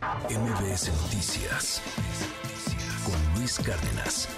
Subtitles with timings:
[0.00, 1.82] MBS Noticias
[3.04, 4.28] con Luis Cárdenas.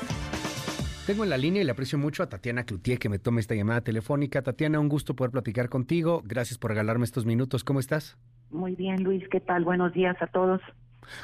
[1.07, 3.55] Tengo en la línea y le aprecio mucho a Tatiana Cloutier que me tome esta
[3.55, 4.43] llamada telefónica.
[4.43, 6.21] Tatiana, un gusto poder platicar contigo.
[6.25, 7.63] Gracias por regalarme estos minutos.
[7.63, 8.19] ¿Cómo estás?
[8.51, 9.23] Muy bien, Luis.
[9.31, 9.65] ¿Qué tal?
[9.65, 10.61] Buenos días a todos.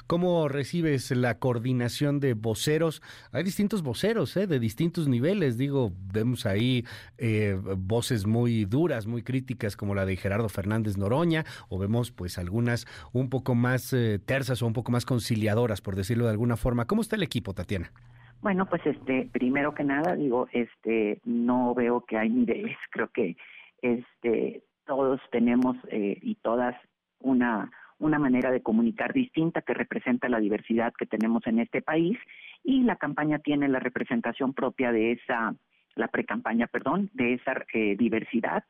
[0.06, 3.02] ¿Cómo recibes la coordinación de voceros?
[3.32, 4.46] Hay distintos voceros, ¿eh?
[4.46, 5.58] de distintos niveles.
[5.58, 6.84] Digo, vemos ahí
[7.18, 12.38] eh, voces muy duras, muy críticas, como la de Gerardo Fernández Noroña, o vemos pues
[12.38, 16.56] algunas un poco más eh, tersas o un poco más conciliadoras, por decirlo de alguna
[16.56, 16.86] forma.
[16.86, 17.92] ¿Cómo está el equipo, Tatiana?
[18.40, 22.76] Bueno, pues este, primero que nada, digo, este, no veo que hay niveles.
[22.90, 23.36] Creo que
[23.82, 26.76] este, todos tenemos eh, y todas
[27.20, 32.18] una una manera de comunicar distinta que representa la diversidad que tenemos en este país
[32.62, 35.54] y la campaña tiene la representación propia de esa,
[35.94, 38.64] la precampaña, perdón, de esa eh, diversidad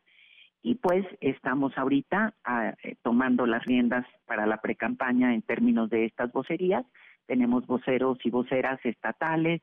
[0.63, 6.05] y pues estamos ahorita ah, eh, tomando las riendas para la precampaña en términos de
[6.05, 6.85] estas vocerías.
[7.27, 9.61] Tenemos voceros y voceras estatales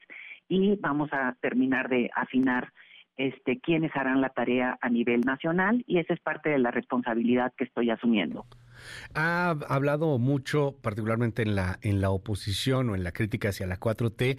[0.47, 2.72] y vamos a terminar de afinar
[3.17, 7.53] este quiénes harán la tarea a nivel nacional y esa es parte de la responsabilidad
[7.57, 8.45] que estoy asumiendo.
[9.13, 13.80] Ha hablado mucho, particularmente en la, en la oposición o en la crítica hacia la
[13.80, 14.38] 4T,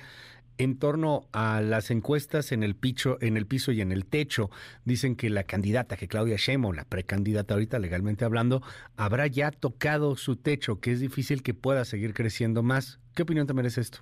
[0.58, 4.50] en torno a las encuestas en el piso, en el piso y en el techo.
[4.84, 8.62] Dicen que la candidata, que Claudia Sheinbaum, la precandidata ahorita legalmente hablando,
[8.96, 13.00] habrá ya tocado su techo, que es difícil que pueda seguir creciendo más.
[13.14, 14.00] ¿Qué opinión te merece esto?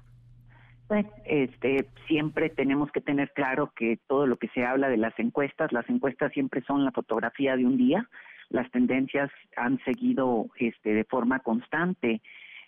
[0.89, 5.19] Pues, este, siempre tenemos que tener claro que todo lo que se habla de las
[5.19, 8.09] encuestas, las encuestas siempre son la fotografía de un día
[8.51, 12.23] las tendencias han seguido este, de forma constante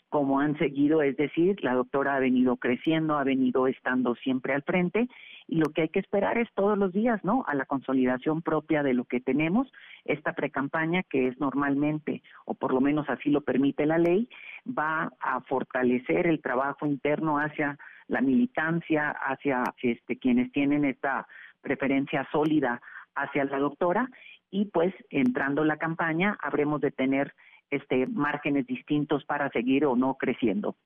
[0.09, 4.63] como han seguido, es decir, la doctora ha venido creciendo, ha venido estando siempre al
[4.63, 5.09] frente
[5.49, 7.45] y lo que hay que esperar es todos los días, ¿no?
[7.49, 9.71] A la consolidación propia de lo que tenemos,
[10.05, 14.29] esta precampaña que es normalmente, o por lo menos así lo permite la ley,
[14.67, 17.77] va a fortalecer el trabajo interno hacia
[18.09, 21.27] la militancia, hacia este quienes tienen esta
[21.61, 22.81] preferencia sólida
[23.15, 24.09] hacia la doctora
[24.51, 27.35] y pues entrando la campaña habremos de tener
[27.71, 30.77] este márgenes distintos para seguir o no creciendo.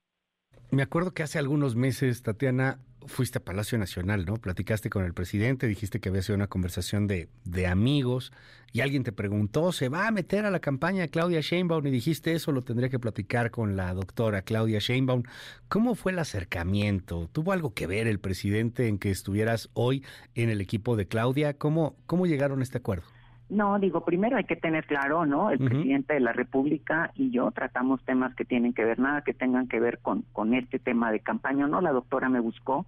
[0.71, 4.37] Me acuerdo que hace algunos meses, Tatiana, fuiste a Palacio Nacional, ¿no?
[4.37, 8.33] Platicaste con el presidente, dijiste que había sido una conversación de, de amigos
[8.73, 11.87] y alguien te preguntó, ¿se va a meter a la campaña Claudia Sheinbaum?
[11.87, 15.25] Y dijiste, eso lo tendría que platicar con la doctora Claudia Sheinbaum.
[15.69, 17.29] ¿Cómo fue el acercamiento?
[17.33, 21.55] ¿Tuvo algo que ver el presidente en que estuvieras hoy en el equipo de Claudia?
[21.55, 23.05] ¿Cómo, cómo llegaron a este acuerdo?
[23.51, 25.51] No, digo, primero hay que tener claro, ¿no?
[25.51, 29.35] El presidente de la República y yo tratamos temas que tienen que ver, nada que
[29.35, 31.81] tengan que ver con, con este tema de campaña, ¿no?
[31.81, 32.87] La doctora me buscó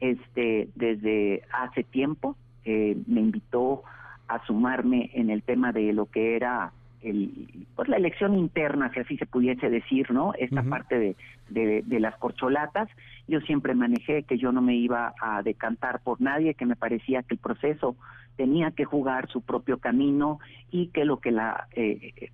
[0.00, 2.34] este desde hace tiempo,
[2.64, 3.82] eh, me invitó
[4.26, 6.72] a sumarme en el tema de lo que era
[7.02, 10.32] el, pues la elección interna, si así se pudiese decir, ¿no?
[10.38, 11.16] Esta parte de,
[11.48, 12.88] de, de, las corcholatas.
[13.26, 17.22] Yo siempre manejé que yo no me iba a decantar por nadie, que me parecía
[17.22, 17.96] que el proceso
[18.36, 20.38] tenía que jugar su propio camino
[20.70, 22.30] y que lo que la, eh,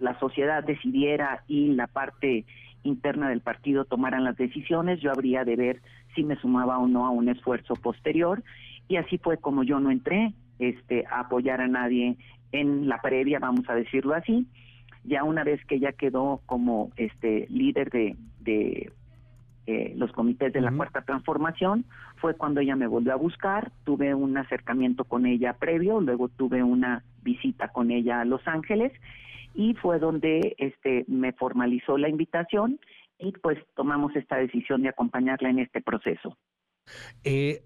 [0.00, 2.44] la sociedad decidiera y la parte
[2.82, 5.80] interna del partido tomaran las decisiones, yo habría de ver
[6.14, 8.42] si me sumaba o no a un esfuerzo posterior
[8.88, 12.16] y así fue como yo no entré este a apoyar a nadie
[12.54, 14.46] en la previa, vamos a decirlo así.
[15.02, 18.92] Ya una vez que ella quedó como este líder de, de
[19.66, 21.84] eh, los comités de la cuarta transformación,
[22.16, 26.62] fue cuando ella me volvió a buscar, tuve un acercamiento con ella previo, luego tuve
[26.62, 28.92] una visita con ella a Los Ángeles
[29.54, 32.78] y fue donde este me formalizó la invitación
[33.18, 36.36] y pues tomamos esta decisión de acompañarla en este proceso.
[37.24, 37.62] Eh,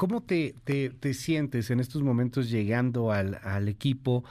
[0.00, 4.24] ¿Cómo te, te, te, sientes en estos momentos llegando al, al equipo?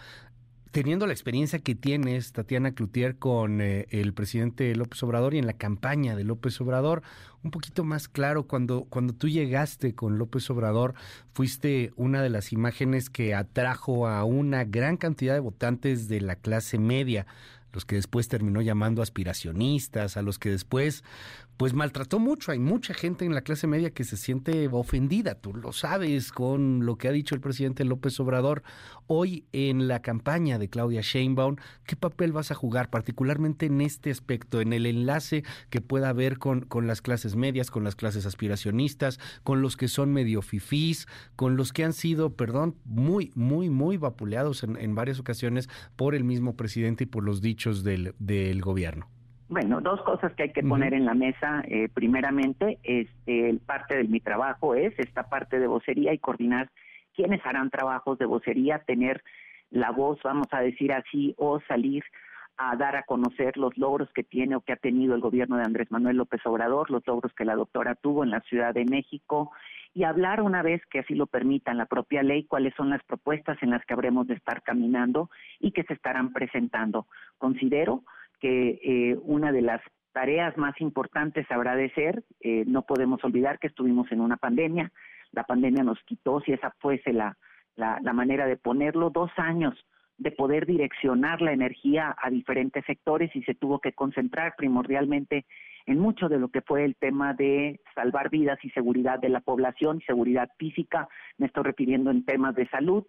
[0.71, 5.45] teniendo la experiencia que tienes, Tatiana Cloutier, con eh, el presidente López Obrador y en
[5.45, 7.03] la campaña de López Obrador,
[7.43, 10.95] un poquito más claro, cuando, cuando tú llegaste con López Obrador,
[11.33, 16.35] fuiste una de las imágenes que atrajo a una gran cantidad de votantes de la
[16.35, 17.27] clase media
[17.71, 21.03] los que después terminó llamando aspiracionistas, a los que después
[21.59, 22.53] pues maltrató mucho.
[22.53, 26.85] Hay mucha gente en la clase media que se siente ofendida, tú lo sabes, con
[26.85, 28.63] lo que ha dicho el presidente López Obrador.
[29.07, 34.09] Hoy en la campaña de Claudia Sheinbaum, ¿qué papel vas a jugar, particularmente en este
[34.09, 38.25] aspecto, en el enlace que pueda haber con, con las clases medias, con las clases
[38.25, 43.69] aspiracionistas, con los que son medio fifís, con los que han sido, perdón, muy, muy,
[43.69, 45.67] muy vapuleados en, en varias ocasiones
[45.97, 49.09] por el mismo presidente y por los dichos del, del gobierno?
[49.49, 51.63] Bueno, dos cosas que hay que poner en la mesa.
[51.67, 56.69] Eh, primeramente, este, parte de mi trabajo es esta parte de vocería y coordinar
[57.15, 59.23] quiénes harán trabajos de vocería, tener
[59.71, 62.03] la voz, vamos a decir así, o salir
[62.57, 65.63] a dar a conocer los logros que tiene o que ha tenido el gobierno de
[65.63, 69.51] Andrés Manuel López Obrador, los logros que la doctora tuvo en la Ciudad de México
[69.95, 73.57] y hablar una vez que así lo permitan la propia ley cuáles son las propuestas
[73.63, 77.07] en las que habremos de estar caminando y que se estarán presentando.
[77.39, 78.03] Considero
[78.39, 79.81] que eh, una de las
[80.11, 84.91] tareas más importantes habrá de ser, eh, no podemos olvidar que estuvimos en una pandemia,
[85.31, 87.37] la pandemia nos quitó, si esa fuese la,
[87.75, 89.75] la, la manera de ponerlo, dos años
[90.17, 95.45] de poder direccionar la energía a diferentes sectores y se tuvo que concentrar primordialmente
[95.85, 99.39] en mucho de lo que fue el tema de salvar vidas y seguridad de la
[99.39, 101.07] población, seguridad física,
[101.37, 103.05] me estoy refiriendo en temas de salud.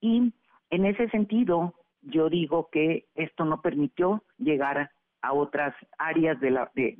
[0.00, 0.32] Y
[0.70, 1.74] en ese sentido,
[2.06, 4.90] yo digo que esto no permitió llegar
[5.22, 6.94] a otras áreas de, la, de,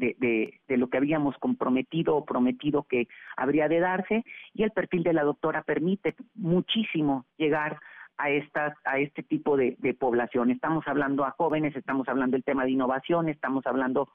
[0.68, 3.06] de, lo que habíamos comprometido o prometido que
[3.36, 7.78] habría de darse y el perfil de la doctora permite muchísimo llegar
[8.18, 10.50] a estas a este tipo de, de, población.
[10.50, 14.08] Estamos hablando a jóvenes, estamos hablando del tema de innovación, estamos hablando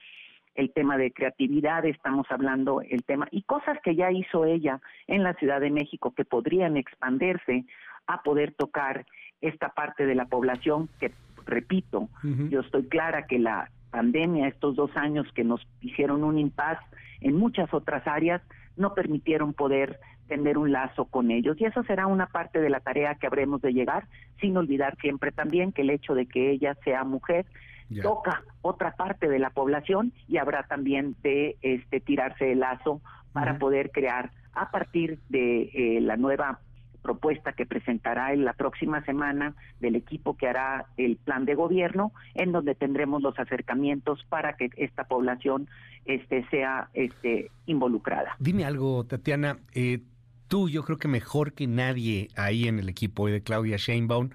[0.56, 5.24] el tema de creatividad, estamos hablando el tema y cosas que ya hizo ella en
[5.24, 7.66] la Ciudad de México que podrían expandirse
[8.08, 9.06] a poder tocar
[9.42, 11.12] esta parte de la población que
[11.46, 12.50] repito, uh -huh.
[12.50, 16.80] yo estoy clara que la pandemia, estos dos años que nos hicieron un impas
[17.20, 18.42] en muchas otras áreas,
[18.78, 21.60] no permitieron poder tener un lazo con ellos.
[21.60, 24.08] Y eso será una parte de la tarea que habremos de llegar,
[24.40, 27.46] sin olvidar siempre también que el hecho de que ella sea mujer
[27.90, 28.02] yeah.
[28.02, 33.02] toca otra parte de la población y habrá también de este tirarse el lazo
[33.34, 33.60] para uh -huh.
[33.60, 36.60] poder crear a partir de eh, la nueva
[37.02, 42.12] propuesta que presentará en la próxima semana del equipo que hará el plan de gobierno,
[42.36, 45.68] en donde tendremos los acercamientos para que esta población
[46.06, 48.36] este, sea este, involucrada.
[48.40, 49.58] Dime algo, Tatiana.
[49.74, 50.00] Eh,
[50.48, 54.30] tú, yo creo que mejor que nadie ahí en el equipo de Claudia Sheinbaum,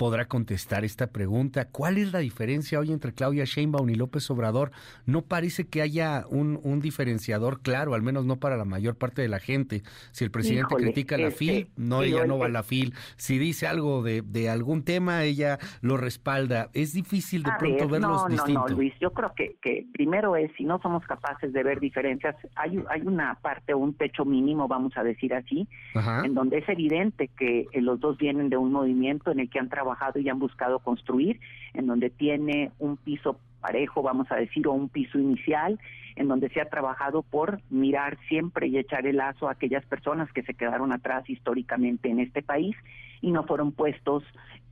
[0.00, 1.68] podrá contestar esta pregunta.
[1.70, 4.70] ¿Cuál es la diferencia hoy entre Claudia Sheinbaum y López Obrador?
[5.04, 9.20] No parece que haya un, un diferenciador claro, al menos no para la mayor parte
[9.20, 9.82] de la gente.
[10.12, 12.94] Si el presidente Híjole, critica la este, FIL, no, ella no va a la FIL.
[13.16, 16.70] Si dice algo de, de, algún tema, ella lo respalda.
[16.72, 18.54] Es difícil de a pronto ver, verlos no, distintos.
[18.54, 21.78] No, no, Luis, yo creo que, que primero es, si no somos capaces de ver
[21.78, 26.22] diferencias, hay, hay una parte, un techo mínimo, vamos a decir así, Ajá.
[26.24, 29.58] en donde es evidente que eh, los dos vienen de un movimiento en el que
[29.58, 31.40] han trabajado trabajado y han buscado construir,
[31.74, 35.78] en donde tiene un piso parejo, vamos a decir, o un piso inicial,
[36.16, 40.30] en donde se ha trabajado por mirar siempre y echar el lazo a aquellas personas
[40.32, 42.76] que se quedaron atrás históricamente en este país
[43.20, 44.22] y no fueron puestos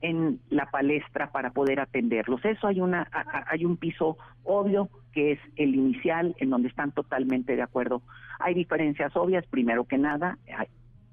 [0.01, 2.43] en la palestra para poder atenderlos.
[2.45, 3.07] Eso hay una
[3.47, 8.01] hay un piso obvio que es el inicial en donde están totalmente de acuerdo.
[8.39, 10.37] Hay diferencias obvias, primero que nada,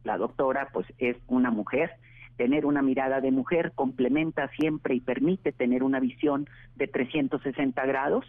[0.04, 1.90] la doctora pues es una mujer
[2.36, 8.24] tener una mirada de mujer complementa siempre y permite tener una visión de 360 grados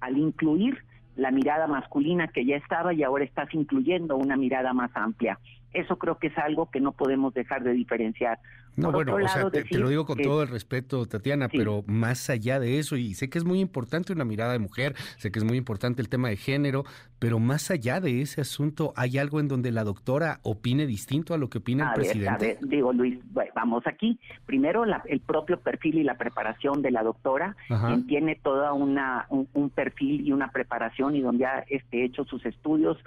[0.00, 0.84] al incluir
[1.16, 5.38] la mirada masculina que ya estaba y ahora estás incluyendo una mirada más amplia.
[5.72, 8.38] Eso creo que es algo que no podemos dejar de diferenciar.
[8.76, 11.48] No, Por bueno, o sea, te, te, lo digo con que, todo el respeto, Tatiana,
[11.48, 11.58] sí.
[11.58, 14.94] pero más allá de eso, y sé que es muy importante una mirada de mujer,
[15.16, 16.84] sé que es muy importante el tema de género,
[17.18, 21.38] pero más allá de ese asunto, ¿hay algo en donde la doctora opine distinto a
[21.38, 22.30] lo que opina a el ver, presidente?
[22.30, 23.18] A ver, digo, Luis,
[23.54, 24.18] vamos aquí.
[24.44, 29.26] Primero, la, el propio perfil y la preparación de la doctora, quien tiene toda una
[29.30, 32.98] un, un, perfil y una preparación y donde ha este, hecho sus estudios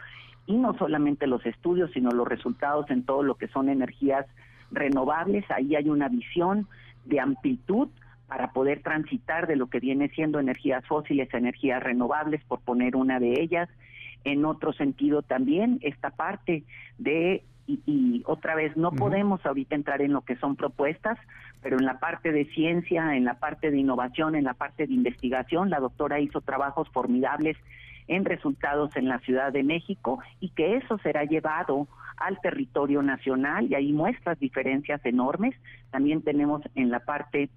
[0.46, 4.26] y no solamente los estudios, sino los resultados en todo lo que son energías
[4.72, 5.46] renovables.
[5.50, 6.68] Ahí hay una visión
[7.06, 7.90] de amplitud
[8.28, 12.96] para poder transitar de lo que viene siendo energías fósiles a energías renovables, por poner
[12.96, 13.70] una de ellas.
[14.24, 16.64] En otro sentido también, esta parte
[16.98, 18.98] de, y, y otra vez, no uh -huh.
[18.98, 21.18] podemos ahorita entrar en lo que son propuestas,
[21.62, 24.94] pero en la parte de ciencia, en la parte de innovación, en la parte de
[24.94, 27.56] investigación, la doctora hizo trabajos formidables
[28.08, 31.88] en resultados en la Ciudad de México y que eso será llevado
[32.18, 35.56] al territorio nacional y ahí muestras diferencias enormes.
[35.92, 37.50] También tenemos en la parte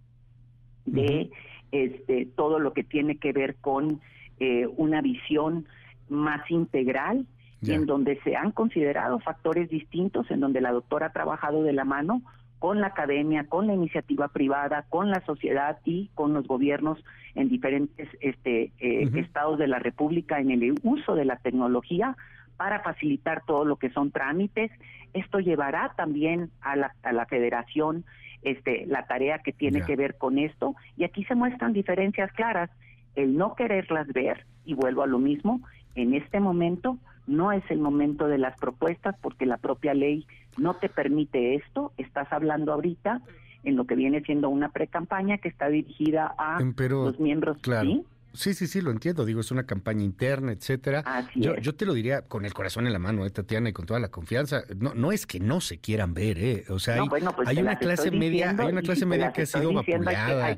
[0.85, 1.31] de
[1.73, 4.01] este todo lo que tiene que ver con
[4.39, 5.67] eh, una visión
[6.09, 7.27] más integral
[7.61, 7.75] yeah.
[7.75, 11.73] y en donde se han considerado factores distintos, en donde la doctora ha trabajado de
[11.73, 12.23] la mano
[12.61, 17.03] con la academia, con la iniciativa privada, con la sociedad y con los gobiernos
[17.35, 19.19] en diferentes este, eh, uh -huh.
[19.19, 22.17] estados de la República en el uso de la tecnología
[22.59, 24.71] para facilitar todo lo que son trámites.
[25.15, 28.05] Esto llevará también a la, a la federación
[28.43, 29.87] este, la tarea que tiene yeah.
[29.87, 32.71] que ver con esto y aquí se muestran diferencias claras.
[33.17, 35.61] El no quererlas ver, y vuelvo a lo mismo,
[35.95, 40.75] en este momento no es el momento de las propuestas porque la propia ley no
[40.75, 41.93] te permite esto.
[41.97, 43.23] Estás hablando ahorita
[43.65, 47.59] en lo que viene siendo una pre-campaña que está dirigida a los miembros.
[47.61, 47.89] Claro.
[47.89, 49.25] Sí, sí, sí, lo entiendo.
[49.25, 51.29] Digo, es una campaña interna, etcétera.
[51.35, 53.87] yo, yo te lo diría con el corazón en la mano, ¿eh, Tatiana, y con
[53.87, 54.65] toda la confianza.
[54.77, 56.65] No, no es que no se quieran ver, ¿eh?
[56.69, 60.57] O sea, hay, pues una clase media, hay una clase media que ha sido vapuleada.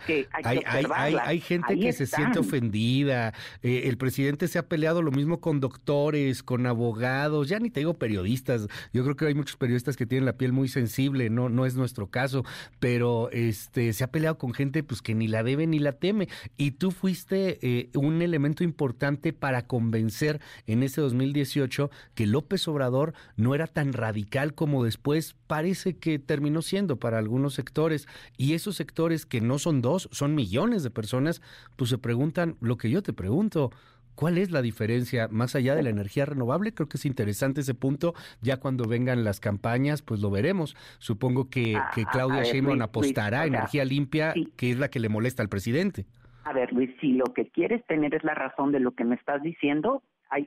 [1.27, 3.35] Hay, gente que se siente ofendida.
[3.63, 7.81] Eh, el presidente se ha peleado lo mismo con doctores, con abogados, ya ni te
[7.81, 8.69] digo periodistas.
[8.93, 11.75] Yo creo que hay muchos periodistas que tienen la piel muy sensible, no, no es
[11.75, 12.45] nuestro caso,
[12.81, 16.29] pero este se ha peleado con gente pues que ni la debe ni la teme.
[16.57, 23.15] Y tú fuiste eh, un elemento importante para convencer en ese 2018 que López Obrador
[23.37, 28.09] no era tan radical como después parece que terminó siendo para algunos sectores.
[28.37, 31.41] Y esos sectores que no son dos, son millones de personas,
[31.77, 33.71] pues se preguntan lo que yo te pregunto.
[34.15, 36.75] ¿Cuál es la diferencia más allá de la energía renovable?
[36.75, 38.15] Creo que es interesante ese punto.
[38.41, 40.77] Ya cuando vengan las campañas, pues lo veremos.
[40.99, 45.43] Supongo que, ah, Claudia Sheinbaum apostará a energía limpia, que es la que le molesta
[45.43, 46.07] al presidente.
[46.45, 49.15] A ver, Luis, si lo que quieres tener es la razón de lo que me
[49.15, 50.03] estás diciendo,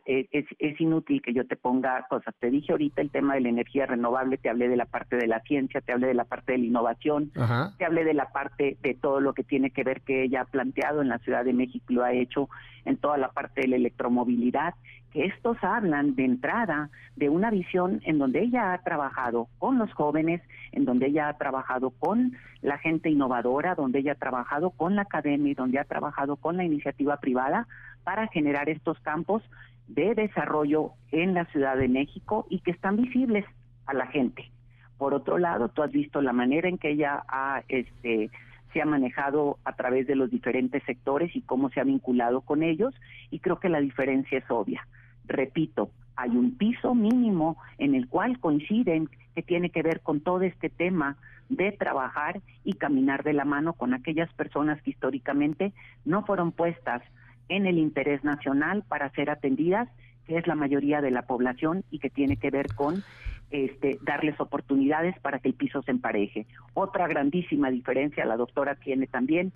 [0.05, 2.33] eh, es, es, inútil que yo te ponga cosas.
[2.39, 5.27] Te dije ahorita el tema de la energía renovable, te hablé de la parte de
[5.27, 7.31] la ciencia, te hablé de la parte de la innovación,
[7.77, 10.45] te hablé de la parte de todo lo que tiene que ver que ella ha
[10.45, 12.49] planteado en la Ciudad de México y lo ha hecho
[12.85, 14.73] en toda la parte de la electromovilidad
[15.15, 20.41] estos hablan de entrada de una visión en donde ella ha trabajado con los jóvenes,
[20.73, 25.03] en donde ella ha trabajado con la gente innovadora, donde ella ha trabajado con la
[25.03, 27.67] academia y donde ha trabajado con la iniciativa privada
[28.03, 29.41] para generar estos campos
[29.87, 33.45] de desarrollo en la Ciudad de México y que están visibles
[33.85, 34.51] a la gente.
[34.97, 38.29] Por otro lado, tú has visto la manera en que ella ha este
[38.73, 42.61] se ha manejado a través de los diferentes sectores y cómo se ha vinculado con
[42.61, 42.93] ellos
[43.31, 44.85] y creo que la diferencia es obvia
[45.27, 50.41] repito, hay un piso mínimo en el cual coinciden que tiene que ver con todo
[50.41, 51.17] este tema
[51.49, 55.73] de trabajar y caminar de la mano con aquellas personas que históricamente
[56.05, 57.03] no fueron puestas
[57.49, 59.89] en el interés nacional para ser atendidas,
[60.25, 63.03] que es la mayoría de la población y que tiene que ver con
[63.51, 66.47] este, darles oportunidades para que el piso se empareje.
[66.73, 69.51] Otra grandísima diferencia, la doctora tiene también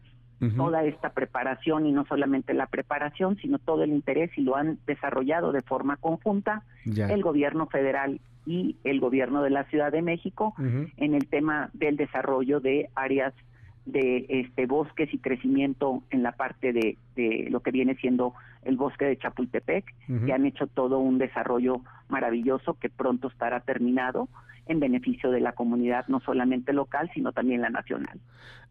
[0.56, 4.78] toda esta preparación y no solamente la preparación, sino todo el interés y lo han
[4.88, 10.54] desarrollado de forma conjunta el gobierno federal y el gobierno de la Ciudad de México
[10.58, 13.34] en el tema del desarrollo de áreas
[13.86, 18.78] de este bosques y crecimiento en la parte de, de lo que viene siendo el
[18.78, 19.86] bosque de Chapultepec,
[20.26, 24.30] que han hecho todo un desarrollo maravilloso que pronto estará terminado
[24.70, 28.20] en beneficio de la comunidad, no solamente local, sino también la nacional.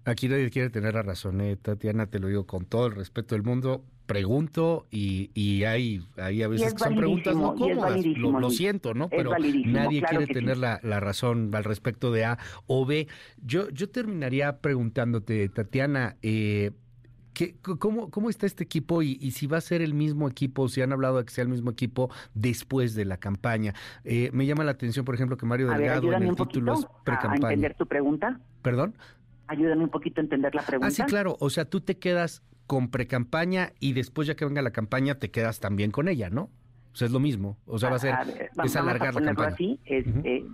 [0.05, 1.57] Aquí nadie quiere tener la razón, ¿eh?
[1.57, 3.85] Tatiana, te lo digo con todo el respeto del mundo.
[4.07, 8.07] Pregunto y, y hay, hay a veces que son preguntas no cómodas.
[8.17, 9.11] Lo, siento, ¿no?
[9.11, 9.33] Pero
[9.67, 13.07] nadie quiere tener la, la, razón al respecto de A o B.
[13.45, 16.71] Yo, yo terminaría preguntándote, Tatiana, eh,
[17.79, 20.93] cómo, ¿Cómo está este equipo y, si va a ser el mismo equipo, si han
[20.93, 23.75] hablado de que sea el mismo equipo después de la campaña?
[24.05, 27.49] Eh, me llama la atención, por ejemplo, que Mario Delgado en el título es pre-campaña.
[27.49, 28.41] ¿A entender tu pregunta?
[28.63, 28.95] ¿Perdón?
[29.47, 30.89] Ayúdame un poquito a entender la pregunta.
[30.89, 31.37] Ah, sí, claro.
[31.41, 35.31] O sea, tú te quedas con pre-campaña y después ya que venga la campaña te
[35.31, 36.51] quedas también con ella, ¿no?
[36.93, 37.57] O sea, es lo mismo.
[37.67, 38.15] O sea, va a ser,
[38.65, 39.49] es alargar la campaña.
[39.55, 40.45] Así, este,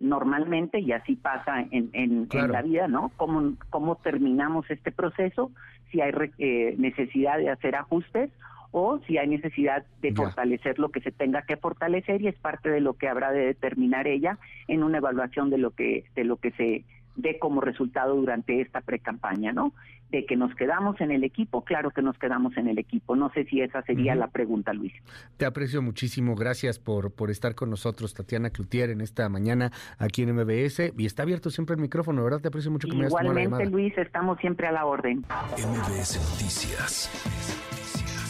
[0.00, 3.10] Normalmente, y así pasa en, en, la vida, ¿no?
[3.16, 5.50] ¿Cómo, ¿Cómo terminamos este proceso?
[5.90, 8.30] Si hay eh, necesidad de hacer ajustes
[8.70, 12.68] o si hay necesidad de fortalecer lo que se tenga que fortalecer y es parte
[12.68, 16.36] de lo que habrá de determinar ella en una evaluación de lo que de lo
[16.36, 16.84] que se
[17.18, 19.74] dé como resultado durante esta pre-campaña, ¿no?
[20.10, 23.14] De que nos quedamos en el equipo, claro que nos quedamos en el equipo.
[23.14, 24.92] No sé si esa sería la pregunta, Luis.
[25.36, 26.34] Te aprecio muchísimo.
[26.34, 30.94] Gracias por, por estar con nosotros, Tatiana Cloutier, en esta mañana aquí en MBS.
[30.96, 32.40] Y está abierto siempre el micrófono, ¿verdad?
[32.40, 35.18] Te aprecio mucho que me Igualmente, Luis, estamos siempre a la orden.
[35.18, 37.10] MBS Noticias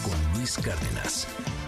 [0.03, 1.58] con Luis Cárdenas.